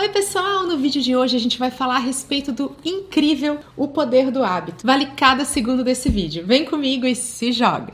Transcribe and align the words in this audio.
Oi, 0.00 0.08
pessoal! 0.08 0.66
No 0.66 0.78
vídeo 0.78 1.02
de 1.02 1.14
hoje 1.14 1.36
a 1.36 1.38
gente 1.38 1.58
vai 1.58 1.70
falar 1.70 1.96
a 1.96 1.98
respeito 1.98 2.52
do 2.52 2.74
incrível 2.82 3.58
O 3.76 3.86
Poder 3.86 4.30
do 4.30 4.42
Hábito. 4.42 4.86
Vale 4.86 5.04
cada 5.14 5.44
segundo 5.44 5.84
desse 5.84 6.08
vídeo. 6.08 6.46
Vem 6.46 6.64
comigo 6.64 7.04
e 7.04 7.14
se 7.14 7.52
joga! 7.52 7.92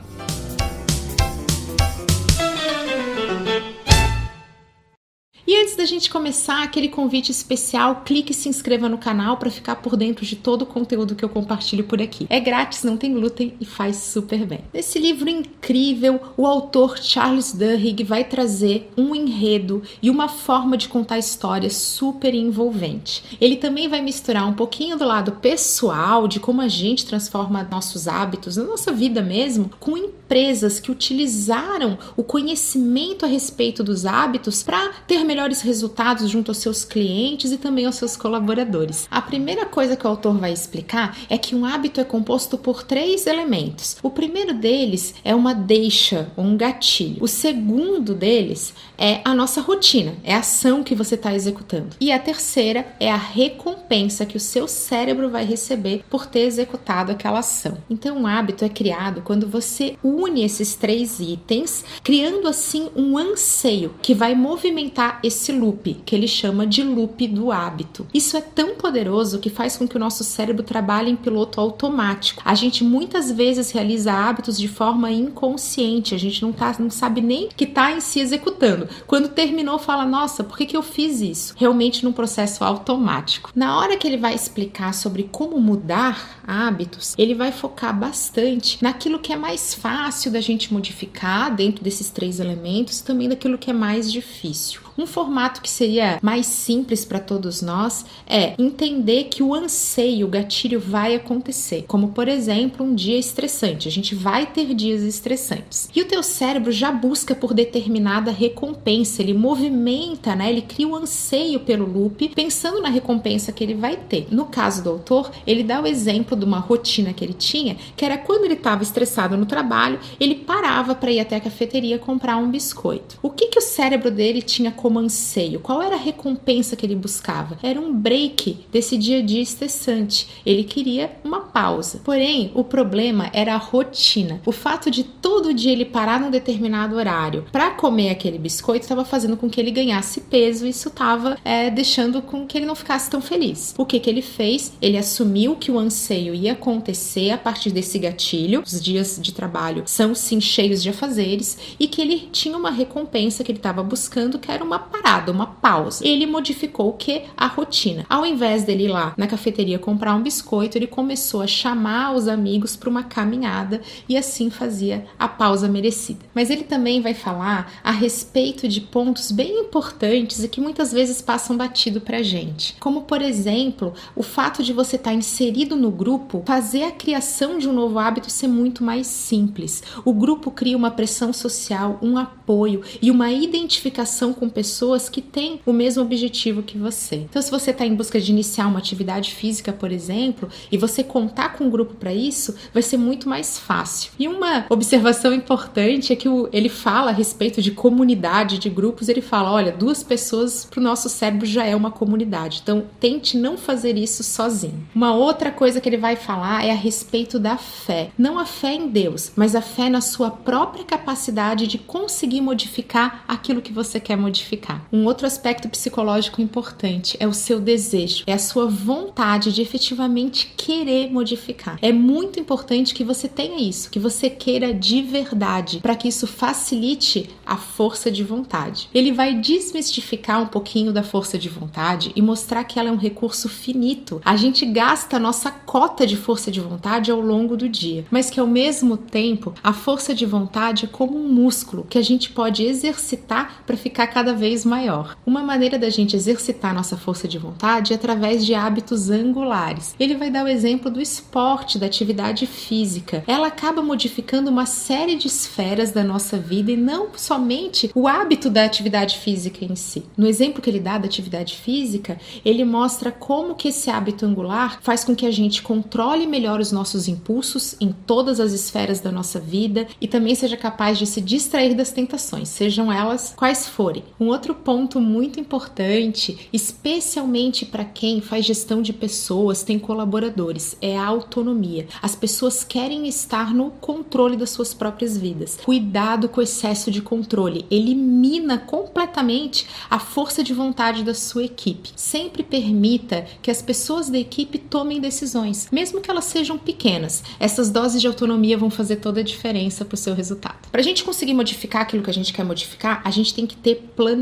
Da 5.77 5.85
gente 5.85 6.09
começar 6.09 6.63
aquele 6.63 6.89
convite 6.89 7.31
especial, 7.31 8.01
clique 8.03 8.31
e 8.31 8.35
se 8.35 8.49
inscreva 8.49 8.89
no 8.89 8.97
canal 8.97 9.37
para 9.37 9.51
ficar 9.51 9.75
por 9.75 9.95
dentro 9.95 10.25
de 10.25 10.35
todo 10.35 10.63
o 10.63 10.65
conteúdo 10.65 11.15
que 11.15 11.23
eu 11.23 11.29
compartilho 11.29 11.83
por 11.83 12.01
aqui. 12.01 12.25
É 12.29 12.39
grátis, 12.39 12.83
não 12.83 12.97
tem 12.97 13.13
glúten 13.13 13.53
e 13.61 13.65
faz 13.65 13.97
super 13.97 14.45
bem. 14.45 14.61
Nesse 14.73 14.97
livro 14.97 15.29
incrível, 15.29 16.19
o 16.35 16.47
autor 16.47 16.97
Charles 16.97 17.53
Duhigg 17.53 18.03
vai 18.03 18.23
trazer 18.23 18.91
um 18.97 19.15
enredo 19.15 19.83
e 20.01 20.09
uma 20.09 20.27
forma 20.27 20.75
de 20.75 20.89
contar 20.89 21.19
histórias 21.19 21.75
super 21.75 22.33
envolvente. 22.33 23.37
Ele 23.39 23.55
também 23.55 23.87
vai 23.87 24.01
misturar 24.01 24.47
um 24.47 24.53
pouquinho 24.53 24.97
do 24.97 25.05
lado 25.05 25.33
pessoal, 25.33 26.27
de 26.27 26.39
como 26.39 26.61
a 26.61 26.67
gente 26.67 27.05
transforma 27.05 27.67
nossos 27.69 28.07
hábitos, 28.07 28.57
na 28.57 28.63
nossa 28.63 28.91
vida 28.91 29.21
mesmo, 29.21 29.69
com 29.79 29.95
empresas 29.95 30.79
que 30.79 30.91
utilizaram 30.91 31.99
o 32.15 32.23
conhecimento 32.23 33.25
a 33.25 33.27
respeito 33.27 33.83
dos 33.83 34.05
hábitos 34.05 34.63
para 34.63 34.89
ter 35.05 35.23
melhores 35.23 35.61
resultados 35.67 36.29
junto 36.29 36.49
aos 36.49 36.57
seus 36.57 36.83
clientes 36.83 37.51
e 37.51 37.57
também 37.57 37.85
aos 37.85 37.95
seus 37.95 38.15
colaboradores. 38.17 39.07
A 39.11 39.21
primeira 39.21 39.65
coisa 39.65 39.95
que 39.95 40.07
o 40.07 40.09
autor 40.09 40.37
vai 40.37 40.51
explicar 40.51 41.15
é 41.29 41.37
que 41.37 41.53
um 41.53 41.65
hábito 41.65 42.01
é 42.01 42.03
composto 42.03 42.57
por 42.57 42.83
três 42.83 43.27
elementos. 43.27 43.97
O 44.01 44.09
primeiro 44.09 44.53
deles 44.53 45.13
é 45.23 45.35
uma 45.35 45.53
deixa, 45.53 46.31
um 46.37 46.57
gatilho. 46.57 47.17
O 47.21 47.27
segundo 47.27 48.15
deles 48.15 48.73
é 48.97 49.21
a 49.23 49.35
nossa 49.35 49.61
rotina, 49.61 50.15
é 50.23 50.33
a 50.33 50.39
ação 50.39 50.83
que 50.83 50.95
você 50.95 51.15
está 51.15 51.35
executando. 51.35 51.95
E 51.99 52.11
a 52.11 52.17
terceira 52.17 52.87
é 52.99 53.11
a 53.11 53.17
recompensa 53.17 54.25
que 54.25 54.37
o 54.37 54.39
seu 54.39 54.67
cérebro 54.67 55.29
vai 55.29 55.45
receber 55.45 56.03
por 56.09 56.25
ter 56.25 56.41
executado 56.41 57.11
aquela 57.11 57.39
ação. 57.39 57.77
Então, 57.89 58.17
um 58.17 58.27
hábito 58.27 58.63
é 58.63 58.69
criado 58.69 59.21
quando 59.21 59.47
você 59.47 59.97
une 60.03 60.43
esses 60.43 60.75
três 60.75 61.19
itens, 61.19 61.83
criando 62.03 62.47
assim 62.47 62.89
um 62.95 63.17
anseio 63.17 63.93
que 64.01 64.13
vai 64.13 64.33
movimentar 64.33 65.19
esse 65.21 65.51
loop, 65.57 66.01
que 66.05 66.15
ele 66.15 66.27
chama 66.27 66.65
de 66.65 66.83
loop 66.83 67.27
do 67.27 67.51
hábito. 67.51 68.07
Isso 68.13 68.37
é 68.37 68.41
tão 68.41 68.75
poderoso 68.75 69.39
que 69.39 69.49
faz 69.49 69.77
com 69.77 69.87
que 69.87 69.95
o 69.95 69.99
nosso 69.99 70.23
cérebro 70.23 70.63
trabalhe 70.63 71.09
em 71.09 71.15
piloto 71.15 71.59
automático. 71.59 72.41
A 72.45 72.55
gente 72.55 72.83
muitas 72.83 73.31
vezes 73.31 73.71
realiza 73.71 74.13
hábitos 74.13 74.57
de 74.57 74.67
forma 74.67 75.11
inconsciente, 75.11 76.15
a 76.15 76.17
gente 76.17 76.41
não, 76.41 76.51
tá, 76.51 76.75
não 76.79 76.89
sabe 76.89 77.21
nem 77.21 77.49
que 77.49 77.63
está 77.63 77.91
em 77.91 77.99
si 77.99 78.19
executando. 78.19 78.87
Quando 79.05 79.29
terminou, 79.29 79.79
fala: 79.79 80.05
Nossa, 80.05 80.43
por 80.43 80.57
que, 80.57 80.65
que 80.65 80.77
eu 80.77 80.83
fiz 80.83 81.21
isso? 81.21 81.53
Realmente 81.57 82.03
num 82.03 82.13
processo 82.13 82.63
automático. 82.63 83.51
Na 83.55 83.77
hora 83.79 83.97
que 83.97 84.07
ele 84.07 84.17
vai 84.17 84.33
explicar 84.33 84.93
sobre 84.93 85.23
como 85.31 85.59
mudar 85.59 86.41
hábitos, 86.45 87.13
ele 87.17 87.35
vai 87.35 87.51
focar 87.51 87.97
bastante 87.97 88.81
naquilo 88.81 89.19
que 89.19 89.33
é 89.33 89.35
mais 89.35 89.73
fácil 89.73 90.31
da 90.31 90.41
gente 90.41 90.73
modificar 90.73 91.53
dentro 91.55 91.83
desses 91.83 92.09
três 92.09 92.39
elementos, 92.39 93.01
também 93.01 93.29
daquilo 93.29 93.57
que 93.57 93.69
é 93.69 93.73
mais 93.73 94.11
difícil. 94.11 94.86
Um 94.97 95.05
formato 95.05 95.61
que 95.61 95.69
seria 95.69 96.17
mais 96.23 96.47
simples 96.47 97.05
para 97.05 97.19
todos 97.19 97.61
nós 97.61 98.03
é 98.25 98.55
entender 98.57 99.25
que 99.25 99.43
o 99.43 99.53
anseio, 99.53 100.25
o 100.25 100.29
gatilho 100.29 100.79
vai 100.79 101.13
acontecer, 101.13 101.85
como 101.87 102.09
por 102.09 102.27
exemplo, 102.27 102.83
um 102.83 102.95
dia 102.95 103.17
estressante. 103.19 103.87
A 103.87 103.91
gente 103.91 104.15
vai 104.15 104.47
ter 104.47 104.73
dias 104.73 105.03
estressantes. 105.03 105.87
E 105.95 106.01
o 106.01 106.05
teu 106.05 106.23
cérebro 106.23 106.71
já 106.71 106.91
busca 106.91 107.35
por 107.35 107.53
determinada 107.53 108.31
recompensa, 108.31 109.21
ele 109.21 109.33
movimenta, 109.33 110.35
né? 110.35 110.49
Ele 110.49 110.61
cria 110.61 110.87
o 110.87 110.91
um 110.91 110.95
anseio 110.95 111.59
pelo 111.59 111.85
loop, 111.85 112.29
pensando 112.29 112.81
na 112.81 112.89
recompensa 112.89 113.51
que 113.51 113.63
ele 113.63 113.75
vai 113.75 113.97
ter. 113.97 114.27
No 114.31 114.45
caso 114.45 114.83
do 114.83 114.89
autor, 114.89 115.31
ele 115.45 115.63
dá 115.63 115.79
o 115.79 115.85
exemplo 115.85 116.35
de 116.35 116.43
uma 116.43 116.59
rotina 116.59 117.13
que 117.13 117.23
ele 117.23 117.33
tinha, 117.33 117.77
que 117.95 118.03
era 118.03 118.17
quando 118.17 118.45
ele 118.45 118.55
estava 118.55 118.81
estressado 118.81 119.37
no 119.37 119.45
trabalho, 119.45 119.99
ele 120.19 120.33
parava 120.33 120.95
para 120.95 121.11
ir 121.11 121.19
até 121.19 121.35
a 121.35 121.41
cafeteria 121.41 121.99
comprar 121.99 122.37
um 122.37 122.49
biscoito. 122.49 123.19
O 123.21 123.29
que 123.29 123.47
que 123.47 123.59
o 123.59 123.61
cérebro 123.61 124.09
dele 124.09 124.41
tinha 124.41 124.71
como 124.87 124.99
anseio? 124.99 125.59
Qual 125.59 125.81
era 125.81 125.95
a 125.95 125.99
recompensa 125.99 126.73
que 126.73 126.85
ele 126.85 126.95
buscava? 126.95 127.59
Era 127.61 127.77
um 127.77 127.93
break 127.93 128.67
desse 128.71 128.97
dia 128.97 129.19
a 129.19 129.21
dia 129.21 129.41
estressante. 129.41 130.29
Ele 130.45 130.63
queria 130.63 131.11
uma 131.25 131.41
pausa. 131.41 131.99
Porém, 132.05 132.53
o 132.55 132.63
problema 132.63 133.29
era 133.33 133.53
a 133.53 133.57
rotina. 133.57 134.39
O 134.45 134.51
fato 134.53 134.89
de 134.89 135.03
todo 135.03 135.53
dia 135.53 135.73
ele 135.73 135.83
parar 135.83 136.21
num 136.21 136.31
determinado 136.31 136.95
horário 136.95 137.43
para 137.51 137.71
comer 137.71 138.11
aquele 138.11 138.37
biscoito 138.37 138.85
estava 138.85 139.03
fazendo 139.03 139.35
com 139.35 139.49
que 139.49 139.59
ele 139.59 139.71
ganhasse 139.71 140.21
peso 140.21 140.65
e 140.65 140.69
isso 140.69 140.87
estava 140.87 141.37
é, 141.43 141.69
deixando 141.69 142.21
com 142.21 142.47
que 142.47 142.57
ele 142.57 142.65
não 142.65 142.73
ficasse 142.73 143.09
tão 143.09 143.19
feliz. 143.19 143.75
O 143.77 143.85
que 143.85 143.99
que 143.99 144.09
ele 144.09 144.21
fez? 144.21 144.71
Ele 144.81 144.97
assumiu 144.97 145.57
que 145.57 145.69
o 145.69 145.77
anseio 145.77 146.33
ia 146.33 146.53
acontecer 146.53 147.31
a 147.31 147.37
partir 147.37 147.71
desse 147.71 147.99
gatilho. 147.99 148.63
Os 148.65 148.81
dias 148.81 149.19
de 149.21 149.33
trabalho 149.33 149.83
são 149.85 150.15
sim 150.15 150.39
cheios 150.39 150.81
de 150.81 150.91
afazeres 150.91 151.57
e 151.77 151.89
que 151.89 152.01
ele 152.01 152.29
tinha 152.31 152.55
uma 152.55 152.71
recompensa 152.71 153.43
que 153.43 153.51
ele 153.51 153.59
estava 153.59 153.83
buscando, 153.83 154.39
que 154.39 154.49
era 154.49 154.63
uma 154.63 154.76
parada, 154.79 155.31
uma 155.31 155.47
pausa. 155.47 156.05
Ele 156.05 156.25
modificou 156.25 156.89
o 156.89 156.93
que? 156.93 157.23
A 157.35 157.47
rotina. 157.47 158.05
Ao 158.09 158.25
invés 158.25 158.63
dele 158.63 158.85
ir 158.85 158.89
lá 158.89 159.13
na 159.17 159.27
cafeteria 159.27 159.79
comprar 159.79 160.15
um 160.15 160.21
biscoito, 160.21 160.77
ele 160.77 160.87
começou 160.87 161.41
a 161.41 161.47
chamar 161.47 162.15
os 162.15 162.27
amigos 162.27 162.75
para 162.75 162.89
uma 162.89 163.03
caminhada 163.03 163.81
e 164.07 164.17
assim 164.17 164.49
fazia 164.49 165.05
a 165.17 165.27
pausa 165.27 165.67
merecida. 165.67 166.19
Mas 166.33 166.49
ele 166.49 166.63
também 166.63 167.01
vai 167.01 167.13
falar 167.13 167.71
a 167.83 167.91
respeito 167.91 168.67
de 168.67 168.81
pontos 168.81 169.31
bem 169.31 169.59
importantes 169.59 170.43
e 170.43 170.47
que 170.47 170.61
muitas 170.61 170.91
vezes 170.91 171.21
passam 171.21 171.57
batido 171.57 172.01
pra 172.01 172.21
gente. 172.21 172.75
Como, 172.79 173.03
por 173.03 173.21
exemplo, 173.21 173.93
o 174.15 174.23
fato 174.23 174.63
de 174.63 174.73
você 174.73 174.95
estar 174.95 175.11
tá 175.11 175.15
inserido 175.15 175.75
no 175.75 175.91
grupo 175.91 176.43
fazer 176.45 176.83
a 176.83 176.91
criação 176.91 177.57
de 177.57 177.67
um 177.67 177.73
novo 177.73 177.99
hábito 177.99 178.29
ser 178.29 178.47
muito 178.47 178.83
mais 178.83 179.07
simples. 179.07 179.83
O 180.05 180.13
grupo 180.13 180.51
cria 180.51 180.77
uma 180.77 180.91
pressão 180.91 181.33
social, 181.33 181.97
um 182.01 182.17
apoio 182.17 182.81
e 183.01 183.09
uma 183.11 183.31
identificação 183.31 184.33
com 184.33 184.47
pessoas 184.47 184.66
que 185.11 185.21
têm 185.21 185.59
o 185.65 185.73
mesmo 185.73 186.03
objetivo 186.03 186.63
que 186.63 186.77
você. 186.77 187.17
Então, 187.17 187.41
se 187.41 187.51
você 187.51 187.71
está 187.71 187.85
em 187.85 187.95
busca 187.95 188.19
de 188.19 188.31
iniciar 188.31 188.67
uma 188.67 188.79
atividade 188.79 189.33
física, 189.33 189.71
por 189.71 189.91
exemplo, 189.91 190.49
e 190.71 190.77
você 190.77 191.03
contar 191.03 191.53
com 191.53 191.65
um 191.65 191.69
grupo 191.69 191.95
para 191.95 192.13
isso, 192.13 192.55
vai 192.73 192.81
ser 192.81 192.97
muito 192.97 193.29
mais 193.29 193.57
fácil. 193.57 194.11
E 194.17 194.27
uma 194.27 194.65
observação 194.69 195.33
importante 195.33 196.13
é 196.13 196.15
que 196.15 196.27
ele 196.51 196.69
fala 196.69 197.11
a 197.11 197.13
respeito 197.13 197.61
de 197.61 197.71
comunidade, 197.71 198.59
de 198.59 198.69
grupos, 198.69 199.09
ele 199.09 199.21
fala: 199.21 199.51
olha, 199.51 199.71
duas 199.71 200.03
pessoas 200.03 200.65
para 200.65 200.79
o 200.79 200.83
nosso 200.83 201.09
cérebro 201.09 201.45
já 201.45 201.65
é 201.65 201.75
uma 201.75 201.91
comunidade. 201.91 202.61
Então, 202.63 202.85
tente 202.99 203.37
não 203.37 203.57
fazer 203.57 203.97
isso 203.97 204.23
sozinho. 204.23 204.87
Uma 204.93 205.13
outra 205.13 205.51
coisa 205.51 205.81
que 205.81 205.89
ele 205.89 205.97
vai 205.97 206.15
falar 206.15 206.65
é 206.65 206.71
a 206.71 206.75
respeito 206.75 207.39
da 207.39 207.57
fé. 207.57 208.09
Não 208.17 208.39
a 208.39 208.45
fé 208.45 208.73
em 208.73 208.87
Deus, 208.87 209.31
mas 209.35 209.55
a 209.55 209.61
fé 209.61 209.89
na 209.89 210.01
sua 210.01 210.31
própria 210.31 210.83
capacidade 210.83 211.67
de 211.67 211.77
conseguir 211.77 212.41
modificar 212.41 213.23
aquilo 213.27 213.61
que 213.61 213.73
você 213.73 213.99
quer 213.99 214.15
modificar. 214.15 214.46
Um 214.91 215.05
outro 215.05 215.27
aspecto 215.27 215.67
psicológico 215.67 216.41
importante 216.41 217.17
é 217.19 217.27
o 217.27 217.33
seu 217.33 217.59
desejo, 217.59 218.23
é 218.25 218.33
a 218.33 218.39
sua 218.39 218.67
vontade 218.67 219.51
de 219.51 219.61
efetivamente 219.61 220.53
querer 220.55 221.11
modificar. 221.11 221.77
É 221.81 221.91
muito 221.91 222.39
importante 222.39 222.93
que 222.93 223.03
você 223.03 223.27
tenha 223.27 223.59
isso, 223.59 223.89
que 223.89 223.99
você 223.99 224.29
queira 224.29 224.73
de 224.73 225.01
verdade, 225.01 225.79
para 225.79 225.95
que 225.95 226.07
isso 226.07 226.27
facilite 226.27 227.29
a 227.45 227.57
força 227.57 228.11
de 228.11 228.23
vontade. 228.23 228.89
Ele 228.93 229.11
vai 229.11 229.33
desmistificar 229.33 230.41
um 230.41 230.47
pouquinho 230.47 230.91
da 230.93 231.03
força 231.03 231.37
de 231.37 231.49
vontade 231.49 232.11
e 232.15 232.21
mostrar 232.21 232.63
que 232.63 232.79
ela 232.79 232.89
é 232.89 232.91
um 232.91 232.97
recurso 232.97 233.49
finito. 233.49 234.21
A 234.23 234.35
gente 234.35 234.65
gasta 234.65 235.17
a 235.17 235.19
nossa 235.19 235.49
cota 235.51 236.05
de 236.05 236.15
força 236.15 236.51
de 236.51 236.59
vontade 236.59 237.11
ao 237.11 237.19
longo 237.19 237.55
do 237.55 237.67
dia, 237.67 238.05
mas 238.11 238.29
que 238.29 238.39
ao 238.39 238.47
mesmo 238.47 238.97
tempo 238.97 239.53
a 239.63 239.73
força 239.73 240.13
de 240.13 240.25
vontade 240.25 240.85
é 240.85 240.87
como 240.87 241.17
um 241.17 241.27
músculo 241.27 241.85
que 241.89 241.97
a 241.97 242.01
gente 242.01 242.29
pode 242.29 242.63
exercitar 242.63 243.63
para 243.65 243.77
ficar 243.77 244.07
cada 244.07 244.33
vez 244.37 244.63
maior. 244.63 245.17
Uma 245.25 245.43
maneira 245.43 245.77
da 245.77 245.89
gente 245.89 246.15
exercitar 246.15 246.73
nossa 246.73 246.95
força 246.95 247.27
de 247.27 247.37
vontade 247.37 247.91
é 247.91 247.95
através 247.97 248.45
de 248.45 248.53
hábitos 248.53 249.09
angulares. 249.09 249.93
Ele 249.99 250.15
vai 250.15 250.31
dar 250.31 250.45
o 250.45 250.47
exemplo 250.47 250.89
do 250.89 251.01
esporte, 251.01 251.77
da 251.77 251.85
atividade 251.87 252.47
física. 252.47 253.23
Ela 253.27 253.47
acaba 253.47 253.81
modificando 253.81 254.49
uma 254.49 254.65
série 254.65 255.15
de 255.15 255.27
esferas 255.27 255.91
da 255.91 256.03
nossa 256.03 256.37
vida 256.37 256.71
e 256.71 256.77
não 256.77 257.09
somente 257.17 257.91
o 257.93 258.07
hábito 258.07 258.49
da 258.49 258.63
atividade 258.63 259.17
física 259.17 259.65
em 259.65 259.75
si. 259.75 260.05
No 260.15 260.27
exemplo 260.27 260.61
que 260.61 260.69
ele 260.69 260.79
dá 260.79 260.97
da 260.97 261.05
atividade 261.05 261.57
física, 261.57 262.17
ele 262.45 262.63
mostra 262.63 263.11
como 263.11 263.55
que 263.55 263.69
esse 263.69 263.89
hábito 263.89 264.25
angular 264.25 264.79
faz 264.81 265.03
com 265.03 265.15
que 265.15 265.25
a 265.25 265.31
gente 265.31 265.61
controle 265.61 266.27
melhor 266.27 266.59
os 266.59 266.71
nossos 266.71 267.07
impulsos 267.07 267.75
em 267.81 267.91
todas 267.91 268.39
as 268.39 268.53
esferas 268.53 268.99
da 268.99 269.11
nossa 269.11 269.39
vida 269.39 269.87
e 269.99 270.07
também 270.07 270.35
seja 270.35 270.55
capaz 270.55 270.97
de 270.97 271.05
se 271.05 271.19
distrair 271.19 271.73
das 271.73 271.91
tentações, 271.91 272.49
sejam 272.49 272.91
elas 272.91 273.33
quais 273.35 273.67
forem. 273.67 274.03
Um 274.19 274.26
Um 274.27 274.31
outro 274.31 274.53
ponto 274.53 274.99
muito 274.99 275.39
importante, 275.39 276.49
especialmente 276.51 277.65
para 277.65 277.85
quem 277.85 278.19
faz 278.19 278.45
gestão 278.45 278.81
de 278.81 278.91
pessoas, 278.91 279.63
tem 279.63 279.79
colaboradores, 279.79 280.75
é 280.81 280.97
a 280.97 281.05
autonomia. 281.05 281.87
As 282.01 282.13
pessoas 282.13 282.61
querem 282.61 283.07
estar 283.07 283.53
no 283.53 283.71
controle 283.71 284.35
das 284.35 284.49
suas 284.49 284.73
próprias 284.73 285.17
vidas. 285.17 285.57
Cuidado 285.63 286.27
com 286.27 286.41
o 286.41 286.43
excesso 286.43 286.91
de 286.91 287.01
controle, 287.01 287.65
elimina 287.71 288.57
completamente 288.57 289.65
a 289.89 289.97
força 289.97 290.43
de 290.43 290.53
vontade 290.53 291.05
da 291.05 291.13
sua 291.13 291.45
equipe. 291.45 291.91
Sempre 291.95 292.43
permita 292.43 293.25
que 293.41 293.49
as 293.49 293.61
pessoas 293.61 294.09
da 294.09 294.19
equipe 294.19 294.57
tomem 294.57 294.99
decisões, 294.99 295.69
mesmo 295.71 296.01
que 296.01 296.11
elas 296.11 296.25
sejam 296.25 296.57
pequenas. 296.57 297.23
Essas 297.39 297.69
doses 297.69 298.01
de 298.01 298.07
autonomia 298.07 298.57
vão 298.57 298.69
fazer 298.69 298.97
toda 298.97 299.21
a 299.21 299.23
diferença 299.23 299.85
para 299.85 299.95
o 299.95 299.97
seu 299.97 300.13
resultado. 300.13 300.67
Para 300.69 300.81
a 300.81 300.83
gente 300.83 301.05
conseguir 301.05 301.33
modificar 301.33 301.83
aquilo 301.83 302.03
que 302.03 302.09
a 302.09 302.13
gente 302.13 302.33
quer 302.33 302.43
modificar, 302.43 303.01
a 303.05 303.09
gente 303.09 303.33
tem 303.33 303.47
que 303.47 303.55
ter 303.55 303.75
planejamento. 303.95 304.16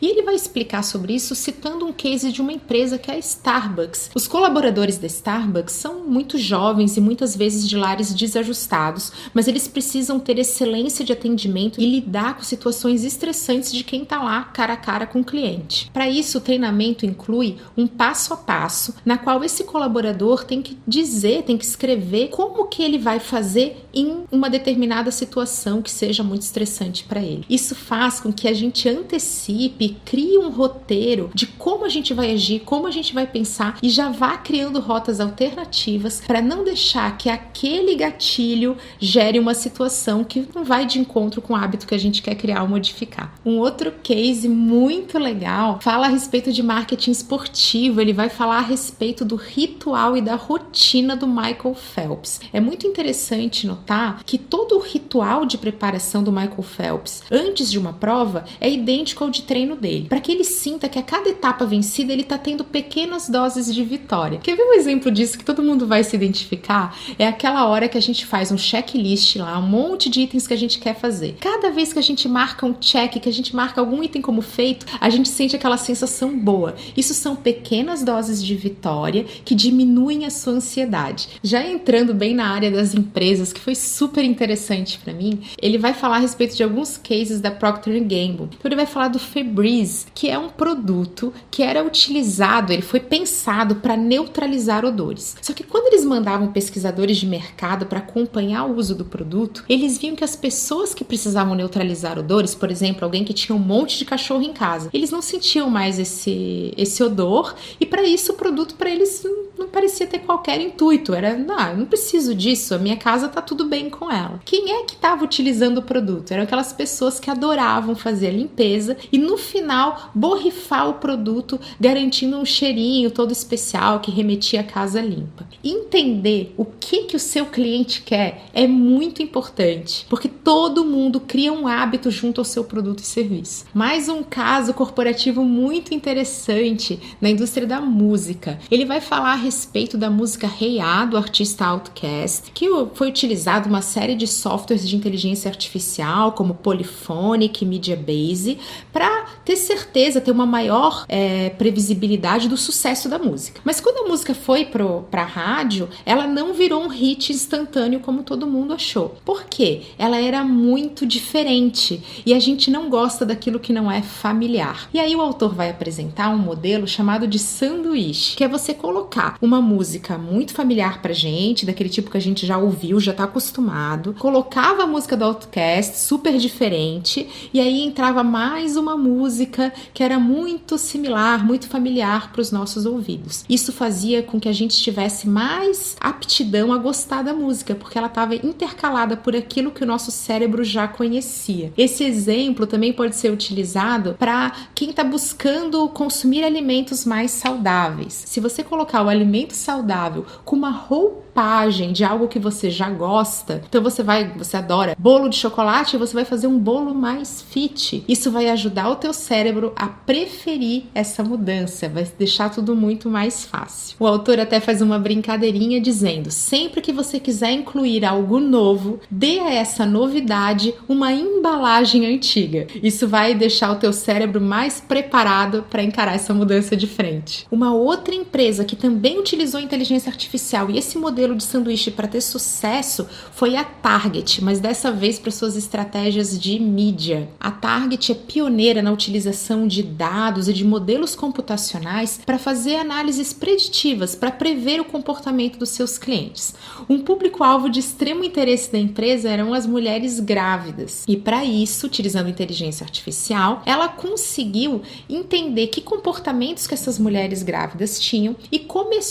E 0.00 0.06
ele 0.06 0.22
vai 0.22 0.34
explicar 0.34 0.82
sobre 0.82 1.14
isso 1.14 1.34
citando 1.34 1.86
um 1.86 1.92
case 1.92 2.32
de 2.32 2.40
uma 2.40 2.52
empresa 2.52 2.98
que 2.98 3.10
é 3.10 3.14
a 3.14 3.18
Starbucks. 3.18 4.10
Os 4.14 4.26
colaboradores 4.26 4.98
da 4.98 5.06
Starbucks 5.06 5.74
são 5.74 6.04
muito 6.04 6.38
jovens 6.38 6.96
e 6.96 7.00
muitas 7.00 7.36
vezes 7.36 7.68
de 7.68 7.76
lares 7.76 8.14
desajustados, 8.14 9.12
mas 9.32 9.48
eles 9.48 9.68
precisam 9.68 10.18
ter 10.18 10.38
excelência 10.38 11.04
de 11.04 11.12
atendimento 11.12 11.80
e 11.80 11.86
lidar 11.86 12.36
com 12.36 12.42
situações 12.42 13.04
estressantes 13.04 13.72
de 13.72 13.84
quem 13.84 14.02
está 14.02 14.22
lá 14.22 14.44
cara 14.44 14.74
a 14.74 14.76
cara 14.76 15.06
com 15.06 15.20
o 15.20 15.24
cliente. 15.24 15.90
Para 15.92 16.08
isso, 16.08 16.38
o 16.38 16.40
treinamento 16.40 17.06
inclui 17.06 17.56
um 17.76 17.86
passo 17.86 18.32
a 18.32 18.36
passo 18.36 18.94
na 19.04 19.18
qual 19.18 19.42
esse 19.44 19.64
colaborador 19.64 20.44
tem 20.44 20.62
que 20.62 20.78
dizer, 20.86 21.42
tem 21.42 21.56
que 21.56 21.64
escrever 21.64 22.28
como 22.28 22.66
que 22.66 22.82
ele 22.82 22.98
vai 22.98 23.20
fazer 23.20 23.84
em 23.92 24.24
uma 24.30 24.50
determinada 24.50 25.10
situação 25.10 25.80
que 25.80 25.90
seja 25.90 26.22
muito 26.22 26.42
estressante 26.42 27.04
para 27.04 27.20
ele. 27.20 27.44
Isso 27.48 27.74
faz 27.74 28.20
com 28.20 28.32
que 28.32 28.48
a 28.48 28.54
gente 28.54 28.88
antecipe, 28.94 29.96
crie 30.04 30.38
um 30.38 30.50
roteiro 30.50 31.30
de 31.34 31.46
como 31.46 31.84
a 31.84 31.88
gente 31.88 32.14
vai 32.14 32.32
agir, 32.32 32.60
como 32.60 32.86
a 32.86 32.90
gente 32.90 33.12
vai 33.12 33.26
pensar 33.26 33.78
e 33.82 33.88
já 33.88 34.08
vá 34.08 34.36
criando 34.36 34.80
rotas 34.80 35.20
alternativas 35.20 36.22
para 36.26 36.40
não 36.40 36.64
deixar 36.64 37.16
que 37.16 37.28
aquele 37.28 37.94
gatilho 37.94 38.76
gere 38.98 39.38
uma 39.38 39.54
situação 39.54 40.24
que 40.24 40.46
não 40.54 40.64
vai 40.64 40.86
de 40.86 40.98
encontro 40.98 41.42
com 41.42 41.52
o 41.52 41.56
hábito 41.56 41.86
que 41.86 41.94
a 41.94 41.98
gente 41.98 42.22
quer 42.22 42.34
criar 42.34 42.62
ou 42.62 42.68
modificar. 42.68 43.34
Um 43.44 43.58
outro 43.58 43.92
case 44.02 44.48
muito 44.48 45.18
legal 45.18 45.78
fala 45.80 46.06
a 46.06 46.10
respeito 46.10 46.52
de 46.52 46.62
marketing 46.62 47.10
esportivo, 47.10 48.00
ele 48.00 48.12
vai 48.12 48.28
falar 48.28 48.58
a 48.58 48.62
respeito 48.62 49.24
do 49.24 49.36
ritual 49.36 50.16
e 50.16 50.20
da 50.20 50.34
rotina 50.34 51.16
do 51.16 51.26
Michael 51.26 51.74
Phelps. 51.74 52.40
É 52.52 52.60
muito 52.60 52.86
interessante 52.86 53.66
notar 53.66 54.22
que 54.24 54.38
todo 54.38 54.76
o 54.76 54.80
ritual 54.80 55.46
de 55.46 55.58
preparação 55.58 56.22
do 56.22 56.32
Michael 56.32 56.62
Phelps 56.62 57.22
antes 57.30 57.70
de 57.70 57.78
uma 57.78 57.92
prova 57.92 58.44
é 58.60 58.70
idêntico 58.84 59.24
ao 59.24 59.30
de 59.30 59.42
treino 59.42 59.74
dele, 59.74 60.06
para 60.08 60.20
que 60.20 60.30
ele 60.30 60.44
sinta 60.44 60.88
que 60.88 60.98
a 60.98 61.02
cada 61.02 61.30
etapa 61.30 61.64
vencida 61.64 62.12
ele 62.12 62.22
está 62.22 62.36
tendo 62.36 62.62
pequenas 62.62 63.28
doses 63.28 63.74
de 63.74 63.82
vitória. 63.82 64.38
Quer 64.42 64.56
ver 64.56 64.62
um 64.62 64.74
exemplo 64.74 65.10
disso 65.10 65.38
que 65.38 65.44
todo 65.44 65.62
mundo 65.62 65.86
vai 65.86 66.04
se 66.04 66.14
identificar? 66.14 66.96
É 67.18 67.26
aquela 67.26 67.66
hora 67.66 67.88
que 67.88 67.96
a 67.96 68.02
gente 68.02 68.26
faz 68.26 68.52
um 68.52 68.58
checklist 68.58 69.36
lá, 69.36 69.58
um 69.58 69.66
monte 69.66 70.10
de 70.10 70.20
itens 70.20 70.46
que 70.46 70.54
a 70.54 70.56
gente 70.56 70.78
quer 70.78 70.94
fazer. 70.94 71.36
Cada 71.40 71.70
vez 71.70 71.92
que 71.92 71.98
a 71.98 72.02
gente 72.02 72.28
marca 72.28 72.66
um 72.66 72.74
check, 72.74 73.18
que 73.18 73.28
a 73.28 73.32
gente 73.32 73.56
marca 73.56 73.80
algum 73.80 74.02
item 74.02 74.20
como 74.20 74.42
feito, 74.42 74.84
a 75.00 75.08
gente 75.08 75.28
sente 75.28 75.56
aquela 75.56 75.78
sensação 75.78 76.38
boa. 76.38 76.74
Isso 76.96 77.14
são 77.14 77.34
pequenas 77.34 78.02
doses 78.02 78.44
de 78.44 78.54
vitória 78.54 79.24
que 79.44 79.54
diminuem 79.54 80.26
a 80.26 80.30
sua 80.30 80.54
ansiedade. 80.54 81.28
Já 81.42 81.66
entrando 81.66 82.12
bem 82.12 82.34
na 82.34 82.48
área 82.48 82.70
das 82.70 82.94
empresas, 82.94 83.52
que 83.52 83.60
foi 83.60 83.74
super 83.74 84.24
interessante 84.24 84.98
para 84.98 85.12
mim, 85.12 85.40
ele 85.60 85.78
vai 85.78 85.94
falar 85.94 86.16
a 86.16 86.20
respeito 86.20 86.54
de 86.54 86.62
alguns 86.62 86.98
cases 86.98 87.40
da 87.40 87.50
Procter 87.50 88.00
Gamble. 88.02 88.48
Então 88.58 88.70
ele 88.74 88.84
vai 88.84 88.86
falar 88.86 89.08
do 89.08 89.18
Febreze, 89.18 90.06
que 90.14 90.28
é 90.28 90.38
um 90.38 90.48
produto 90.48 91.32
que 91.50 91.62
era 91.62 91.84
utilizado, 91.84 92.72
ele 92.72 92.82
foi 92.82 93.00
pensado 93.00 93.76
para 93.76 93.96
neutralizar 93.96 94.84
odores. 94.84 95.36
Só 95.40 95.52
que 95.52 95.62
quando 95.62 95.86
eles 95.86 96.04
mandavam 96.04 96.52
pesquisadores 96.52 97.16
de 97.16 97.26
mercado 97.26 97.86
para 97.86 98.00
acompanhar 98.00 98.64
o 98.64 98.76
uso 98.76 98.94
do 98.94 99.04
produto, 99.04 99.64
eles 99.68 99.96
viam 99.98 100.16
que 100.16 100.24
as 100.24 100.36
pessoas 100.36 100.92
que 100.92 101.04
precisavam 101.04 101.54
neutralizar 101.54 102.18
odores, 102.18 102.54
por 102.54 102.70
exemplo, 102.70 103.04
alguém 103.04 103.24
que 103.24 103.32
tinha 103.32 103.54
um 103.54 103.60
monte 103.60 103.98
de 103.98 104.04
cachorro 104.04 104.42
em 104.42 104.52
casa, 104.52 104.90
eles 104.92 105.10
não 105.10 105.22
sentiam 105.22 105.70
mais 105.70 105.98
esse, 105.98 106.74
esse 106.76 107.02
odor 107.02 107.54
e 107.78 107.86
para 107.86 108.02
isso 108.02 108.32
o 108.32 108.36
produto 108.36 108.74
para 108.74 108.90
eles 108.90 109.24
não 109.64 109.70
parecia 109.70 110.06
ter 110.06 110.20
qualquer 110.20 110.60
intuito. 110.60 111.14
Era, 111.14 111.36
não, 111.36 111.70
eu 111.70 111.76
não 111.78 111.86
preciso 111.86 112.34
disso, 112.34 112.74
a 112.74 112.78
minha 112.78 112.96
casa 112.96 113.28
tá 113.28 113.40
tudo 113.40 113.64
bem 113.66 113.90
com 113.90 114.10
ela. 114.10 114.40
Quem 114.44 114.72
é 114.72 114.84
que 114.84 114.94
estava 114.94 115.24
utilizando 115.24 115.78
o 115.78 115.82
produto? 115.82 116.30
Eram 116.30 116.44
aquelas 116.44 116.72
pessoas 116.72 117.18
que 117.18 117.30
adoravam 117.30 117.94
fazer 117.94 118.28
a 118.28 118.32
limpeza 118.32 118.96
e 119.10 119.18
no 119.18 119.36
final 119.36 120.10
borrifar 120.14 120.88
o 120.88 120.94
produto, 120.94 121.58
garantindo 121.80 122.36
um 122.36 122.44
cheirinho 122.44 123.10
todo 123.10 123.32
especial 123.32 124.00
que 124.00 124.10
remetia 124.10 124.60
a 124.60 124.64
casa 124.64 125.00
limpa. 125.00 125.46
Entender 125.62 126.54
o 126.56 126.64
que 126.64 127.04
que 127.04 127.16
o 127.16 127.20
seu 127.20 127.46
cliente 127.46 128.02
quer 128.02 128.44
é 128.52 128.66
muito 128.66 129.22
importante, 129.22 130.06
porque 130.08 130.28
todo 130.28 130.84
mundo 130.84 131.20
cria 131.20 131.52
um 131.52 131.66
hábito 131.66 132.10
junto 132.10 132.40
ao 132.40 132.44
seu 132.44 132.64
produto 132.64 133.00
e 133.00 133.06
serviço. 133.06 133.64
Mais 133.72 134.08
um 134.08 134.22
caso 134.22 134.74
corporativo 134.74 135.44
muito 135.44 135.94
interessante 135.94 137.00
na 137.20 137.30
indústria 137.30 137.66
da 137.66 137.80
música. 137.80 138.58
Ele 138.70 138.84
vai 138.84 139.00
falar 139.00 139.32
a 139.32 139.36
respeito 139.54 139.96
da 139.96 140.10
música 140.10 140.50
Hey 140.60 140.80
A, 140.80 141.04
do 141.04 141.16
artista 141.16 141.64
Outcast, 141.66 142.50
que 142.50 142.66
foi 142.94 143.08
utilizado 143.08 143.68
uma 143.68 143.82
série 143.82 144.16
de 144.16 144.26
softwares 144.26 144.88
de 144.88 144.96
inteligência 144.96 145.48
artificial, 145.48 146.32
como 146.32 146.54
Polyphonic 146.54 147.64
Media 147.64 147.96
Base, 147.96 148.58
para 148.92 149.26
ter 149.44 149.54
certeza, 149.54 150.20
ter 150.20 150.32
uma 150.32 150.44
maior 150.44 151.04
é, 151.08 151.50
previsibilidade 151.50 152.48
do 152.48 152.56
sucesso 152.56 153.08
da 153.08 153.16
música. 153.16 153.60
Mas 153.64 153.80
quando 153.80 154.04
a 154.04 154.08
música 154.08 154.34
foi 154.34 154.64
para 154.64 155.22
a 155.22 155.24
rádio, 155.24 155.88
ela 156.04 156.26
não 156.26 156.52
virou 156.52 156.82
um 156.82 156.88
hit 156.88 157.32
instantâneo 157.32 158.00
como 158.00 158.24
todo 158.24 158.48
mundo 158.48 158.74
achou. 158.74 159.16
Por 159.24 159.44
quê? 159.44 159.82
Ela 159.96 160.20
era 160.20 160.42
muito 160.42 161.06
diferente 161.06 162.02
e 162.26 162.34
a 162.34 162.40
gente 162.40 162.72
não 162.72 162.90
gosta 162.90 163.24
daquilo 163.24 163.60
que 163.60 163.72
não 163.72 163.88
é 163.88 164.02
familiar. 164.02 164.88
E 164.92 164.98
aí 164.98 165.14
o 165.14 165.20
autor 165.20 165.54
vai 165.54 165.70
apresentar 165.70 166.30
um 166.30 166.38
modelo 166.38 166.88
chamado 166.88 167.28
de 167.28 167.38
sanduíche, 167.38 168.34
que 168.36 168.42
é 168.42 168.48
você 168.48 168.74
colocar 168.74 169.33
uma 169.40 169.60
música 169.60 170.16
muito 170.16 170.52
familiar 170.52 171.02
pra 171.02 171.12
gente, 171.12 171.66
daquele 171.66 171.88
tipo 171.88 172.10
que 172.10 172.16
a 172.16 172.20
gente 172.20 172.46
já 172.46 172.56
ouviu, 172.58 172.98
já 173.00 173.12
tá 173.12 173.24
acostumado, 173.24 174.14
colocava 174.18 174.84
a 174.84 174.86
música 174.86 175.16
do 175.16 175.24
Outcast, 175.24 175.98
super 175.98 176.36
diferente, 176.38 177.28
e 177.52 177.60
aí 177.60 177.80
entrava 177.80 178.22
mais 178.22 178.76
uma 178.76 178.96
música 178.96 179.72
que 179.92 180.02
era 180.02 180.18
muito 180.18 180.78
similar, 180.78 181.44
muito 181.44 181.68
familiar 181.68 182.32
para 182.32 182.40
os 182.40 182.50
nossos 182.50 182.86
ouvidos. 182.86 183.44
Isso 183.48 183.72
fazia 183.72 184.22
com 184.22 184.40
que 184.40 184.48
a 184.48 184.52
gente 184.52 184.76
tivesse 184.76 185.28
mais 185.28 185.96
aptidão 186.00 186.72
a 186.72 186.78
gostar 186.78 187.22
da 187.22 187.32
música, 187.34 187.74
porque 187.74 187.98
ela 187.98 188.06
estava 188.06 188.34
intercalada 188.34 189.16
por 189.16 189.34
aquilo 189.34 189.70
que 189.70 189.82
o 189.82 189.86
nosso 189.86 190.10
cérebro 190.10 190.64
já 190.64 190.86
conhecia. 190.86 191.72
Esse 191.76 192.04
exemplo 192.04 192.66
também 192.66 192.92
pode 192.92 193.16
ser 193.16 193.32
utilizado 193.32 194.14
para 194.18 194.52
quem 194.74 194.90
está 194.90 195.04
buscando 195.04 195.88
consumir 195.88 196.44
alimentos 196.44 197.04
mais 197.04 197.30
saudáveis. 197.30 198.22
Se 198.26 198.40
você 198.40 198.62
colocar 198.62 199.02
o 199.02 199.08
alimento 199.08 199.23
alimento 199.24 199.54
saudável 199.54 200.26
com 200.44 200.54
uma 200.54 200.70
roupagem 200.70 201.92
de 201.92 202.04
algo 202.04 202.28
que 202.28 202.38
você 202.38 202.70
já 202.70 202.90
gosta, 202.90 203.62
então 203.66 203.82
você 203.82 204.02
vai, 204.02 204.32
você 204.36 204.56
adora 204.56 204.94
bolo 204.98 205.28
de 205.28 205.36
chocolate, 205.36 205.96
você 205.96 206.14
vai 206.14 206.24
fazer 206.24 206.46
um 206.46 206.58
bolo 206.58 206.94
mais 206.94 207.42
fit. 207.42 208.04
Isso 208.06 208.30
vai 208.30 208.48
ajudar 208.50 208.88
o 208.90 208.96
teu 208.96 209.12
cérebro 209.12 209.72
a 209.74 209.88
preferir 209.88 210.84
essa 210.94 211.24
mudança, 211.24 211.88
vai 211.88 212.06
deixar 212.18 212.50
tudo 212.50 212.76
muito 212.76 213.08
mais 213.08 213.44
fácil. 213.44 213.96
O 213.98 214.06
autor 214.06 214.38
até 214.38 214.60
faz 214.60 214.80
uma 214.80 214.98
brincadeirinha 214.98 215.80
dizendo: 215.80 216.30
sempre 216.30 216.80
que 216.80 216.92
você 216.92 217.18
quiser 217.18 217.52
incluir 217.52 218.04
algo 218.04 218.38
novo, 218.38 219.00
dê 219.10 219.40
a 219.40 219.52
essa 219.52 219.86
novidade 219.86 220.74
uma 220.88 221.12
embalagem 221.12 222.06
antiga. 222.06 222.66
Isso 222.82 223.08
vai 223.08 223.34
deixar 223.34 223.72
o 223.72 223.76
teu 223.76 223.92
cérebro 223.92 224.40
mais 224.40 224.80
preparado 224.80 225.64
para 225.68 225.82
encarar 225.82 226.14
essa 226.14 226.34
mudança 226.34 226.76
de 226.76 226.86
frente. 226.86 227.46
Uma 227.50 227.74
outra 227.74 228.14
empresa 228.14 228.64
que 228.64 228.76
também 228.76 229.13
também 229.14 229.18
utilizou 229.18 229.60
inteligência 229.60 230.10
artificial 230.10 230.70
e 230.70 230.78
esse 230.78 230.98
modelo 230.98 231.36
de 231.36 231.44
sanduíche 231.44 231.90
para 231.90 232.08
ter 232.08 232.20
sucesso 232.20 233.06
foi 233.32 233.56
a 233.56 233.64
Target, 233.64 234.42
mas 234.42 234.60
dessa 234.60 234.90
vez 234.90 235.18
para 235.18 235.30
suas 235.30 235.56
estratégias 235.56 236.38
de 236.38 236.58
mídia. 236.58 237.28
A 237.38 237.50
Target 237.50 238.12
é 238.12 238.14
pioneira 238.14 238.82
na 238.82 238.92
utilização 238.92 239.66
de 239.66 239.82
dados 239.82 240.48
e 240.48 240.52
de 240.52 240.64
modelos 240.64 241.14
computacionais 241.14 242.20
para 242.24 242.38
fazer 242.38 242.76
análises 242.76 243.32
preditivas 243.32 244.14
para 244.14 244.30
prever 244.30 244.80
o 244.80 244.84
comportamento 244.84 245.58
dos 245.58 245.70
seus 245.70 245.96
clientes. 245.96 246.54
Um 246.88 246.98
público-alvo 246.98 247.68
de 247.68 247.80
extremo 247.80 248.24
interesse 248.24 248.72
da 248.72 248.78
empresa 248.78 249.28
eram 249.28 249.54
as 249.54 249.66
mulheres 249.66 250.18
grávidas. 250.20 251.04
E 251.06 251.16
para 251.16 251.44
isso, 251.44 251.86
utilizando 251.86 252.30
inteligência 252.30 252.84
artificial, 252.84 253.62
ela 253.64 253.88
conseguiu 253.88 254.82
entender 255.08 255.68
que 255.68 255.80
comportamentos 255.80 256.66
que 256.66 256.74
essas 256.74 256.98
mulheres 256.98 257.42
grávidas 257.42 258.00
tinham 258.00 258.34
e 258.50 258.58
começou 258.58 259.03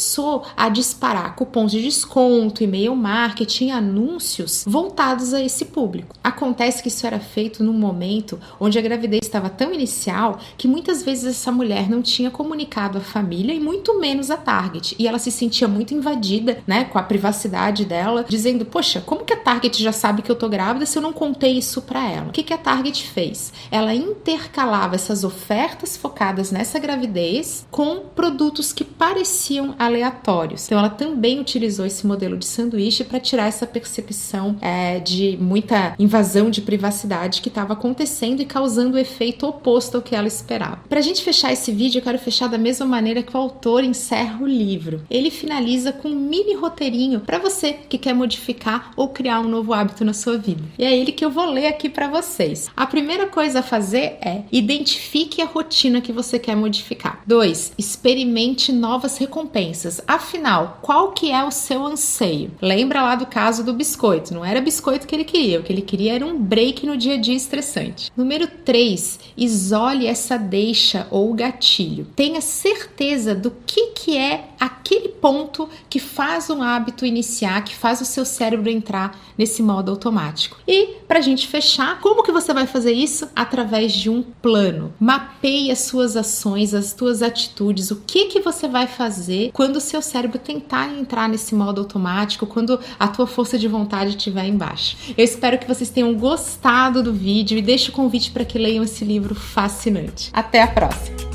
a 0.56 0.70
disparar 0.70 1.36
cupons 1.36 1.72
de 1.72 1.82
desconto 1.82 2.64
e-mail 2.64 2.96
marketing, 2.96 3.72
anúncios 3.72 4.64
voltados 4.68 5.34
a 5.34 5.42
esse 5.42 5.66
público. 5.66 6.16
Acontece 6.24 6.82
que 6.82 6.88
isso 6.88 7.06
era 7.06 7.20
feito 7.20 7.64
num 7.64 7.74
momento 7.74 8.40
onde 8.60 8.78
a 8.78 8.82
gravidez 8.82 9.22
estava 9.24 9.50
tão 9.50 9.74
inicial 9.74 10.40
que 10.58 10.68
muitas 10.68 11.04
vezes 11.04 11.26
essa 11.26 11.52
mulher 11.52 11.90
não 11.90 12.02
tinha 12.02 12.32
comunicado 12.32 12.98
à 12.98 13.02
família 13.02 13.54
e 13.54 13.60
muito 13.60 14.00
menos 14.00 14.32
a 14.32 14.38
Target. 14.38 14.96
E 14.98 15.08
ela 15.08 15.20
se 15.20 15.32
sentia 15.32 15.68
muito 15.68 15.94
invadida, 15.94 16.60
né, 16.66 16.86
com 16.86 16.98
a 16.98 17.04
privacidade 17.04 17.86
dela, 17.86 18.26
dizendo: 18.28 18.66
Poxa, 18.66 19.02
como 19.02 19.26
que 19.26 19.34
a 19.34 19.38
Target 19.38 19.82
já 19.82 19.92
sabe 19.92 20.22
que 20.22 20.32
eu 20.32 20.36
tô 20.36 20.50
grávida 20.50 20.86
se 20.86 20.98
eu 20.98 21.02
não 21.02 21.14
contei 21.14 21.58
isso 21.58 21.82
para 21.82 22.10
ela? 22.10 22.30
O 22.30 22.32
que, 22.32 22.44
que 22.44 22.54
a 22.54 22.58
Target 22.58 23.08
fez? 23.08 23.54
Ela 23.72 23.94
intercalava 23.94 24.96
essas 24.96 25.24
ofertas 25.24 25.98
focadas 25.98 26.52
nessa 26.52 26.80
gravidez 26.80 27.68
com 27.72 28.04
produtos 28.16 28.74
que 28.74 28.84
pareciam 28.84 29.76
aleatórios. 29.86 30.66
Então 30.66 30.78
ela 30.78 30.90
também 30.90 31.40
utilizou 31.40 31.86
esse 31.86 32.06
modelo 32.06 32.38
de 32.38 32.46
sanduíche 32.46 33.04
para 33.04 33.20
tirar 33.20 33.48
essa 33.48 33.66
percepção 33.66 34.58
é, 34.62 35.00
de 35.00 35.38
muita 35.40 35.96
invasão 36.00 36.50
de 36.50 36.62
privacidade 36.62 37.42
que 37.42 37.50
estava 37.50 37.74
acontecendo 37.74 38.42
e 38.42 38.46
causando 38.46 38.96
o 38.96 39.00
efeito 39.00 39.46
oposto 39.48 39.96
ao 39.96 40.02
que 40.02 40.16
ela 40.16 40.28
esperava. 40.28 40.82
Para 40.88 41.00
a 41.00 41.04
gente 41.04 41.24
fechar 41.24 41.52
esse 41.52 41.72
vídeo, 41.72 42.00
eu 42.00 42.04
quero 42.04 42.20
fechar 42.20 42.48
da 42.48 42.58
mesma 42.58 42.86
maneira 42.86 43.24
que 43.24 43.36
o 43.36 43.40
autor 43.40 43.84
encerra 43.84 44.42
o 44.42 44.48
livro. 44.48 45.02
Ele 45.10 45.30
finaliza 45.30 45.92
com 45.92 46.10
um 46.10 46.16
mini 46.16 46.56
roteirinho 46.56 47.20
para 47.20 47.40
você 47.40 47.74
que 47.74 47.98
quer 47.98 48.14
modificar 48.14 48.92
ou 48.96 49.10
criar 49.10 49.40
um 49.40 49.48
novo 49.48 49.74
hábito 49.74 50.06
na 50.06 50.14
sua 50.14 50.38
vida. 50.38 50.64
E 50.78 50.84
é 50.84 50.96
ele 50.96 51.12
que 51.12 51.24
eu 51.24 51.32
vou 51.32 51.46
ler 51.46 51.68
aqui 51.68 51.90
para 51.90 52.08
vocês. 52.08 52.70
A 52.76 52.86
primeira 52.86 53.28
coisa 53.28 53.60
a 53.60 53.64
fazer 53.64 54.18
é 54.22 54.44
identifique 54.52 55.42
a 55.42 55.46
rotina 55.46 56.02
que 56.02 56.12
você 56.12 56.38
quer 56.40 56.56
modificar. 56.56 57.22
2. 57.26 57.74
Experimente 57.78 58.72
novas 58.72 59.18
recompensas. 59.18 59.73
Afinal, 60.08 60.80
qual 60.82 61.12
que 61.12 61.32
é 61.32 61.44
o 61.44 61.52
seu 61.52 61.86
anseio? 61.86 62.52
Lembra 62.62 63.02
lá 63.02 63.16
do 63.16 63.26
caso 63.26 63.64
do 63.64 63.74
biscoito? 63.74 64.34
Não 64.34 64.46
era 64.46 64.62
biscoito 64.62 65.08
que 65.08 65.16
ele 65.16 65.24
queria, 65.24 65.60
o 65.60 65.64
que 65.64 65.72
ele 65.72 65.82
queria 65.82 66.16
era 66.16 66.26
um 66.26 66.38
break 66.38 66.86
no 66.86 66.98
dia 66.98 67.16
a 67.16 67.18
dia 67.18 67.36
estressante. 67.36 68.12
Número 68.16 68.48
3. 68.48 69.20
Isole 69.36 70.08
essa 70.08 70.38
deixa 70.38 71.08
ou 71.10 71.34
gatilho. 71.34 72.08
Tenha 72.16 72.42
certeza 72.42 73.34
do 73.36 73.52
que, 73.66 73.88
que 73.88 74.18
é 74.18 74.50
aquele 74.60 75.10
ponto 75.10 75.68
que 75.90 76.00
faz 76.00 76.50
um 76.50 76.62
hábito 76.62 77.06
iniciar, 77.06 77.64
que 77.64 77.76
faz 77.76 78.02
o 78.02 78.06
seu 78.06 78.26
cérebro 78.26 78.70
entrar 78.70 79.18
nesse 79.38 79.62
modo 79.62 79.92
automático. 79.92 80.58
E 80.68 80.96
para 81.08 81.20
a 81.20 81.22
gente 81.22 81.48
fechar, 81.48 82.00
como 82.00 82.24
que 82.24 82.32
você 82.32 82.54
vai 82.54 82.68
fazer 82.68 82.94
isso? 82.94 83.28
Através 83.36 83.92
de 83.92 84.10
um 84.10 84.22
plano. 84.22 84.94
Mapeie 85.00 85.72
as 85.72 85.80
suas 85.80 86.16
ações, 86.16 86.74
as 86.74 86.96
suas 86.98 87.22
atitudes, 87.22 87.92
o 87.92 88.04
que 88.06 88.26
que 88.26 88.40
você 88.40 88.68
vai 88.68 88.88
fazer 88.88 89.52
quando 89.64 89.78
o 89.78 89.80
seu 89.80 90.02
cérebro 90.02 90.38
tentar 90.38 90.90
entrar 90.94 91.30
nesse 91.30 91.56
modo 91.56 91.80
automático, 91.80 92.46
quando 92.46 92.78
a 93.00 93.08
tua 93.08 93.26
força 93.26 93.58
de 93.58 93.66
vontade 93.66 94.10
estiver 94.10 94.46
embaixo. 94.46 94.98
Eu 95.18 95.24
espero 95.24 95.58
que 95.58 95.66
vocês 95.66 95.90
tenham 95.90 96.14
gostado 96.16 97.02
do 97.02 97.14
vídeo 97.14 97.58
e 97.58 97.62
deixo 97.62 97.90
o 97.90 97.94
convite 97.94 98.30
para 98.30 98.44
que 98.44 98.60
leiam 98.60 98.84
esse 98.84 99.06
livro 99.06 99.34
fascinante. 99.34 100.30
Até 100.34 100.62
a 100.62 100.68
próxima! 100.68 101.33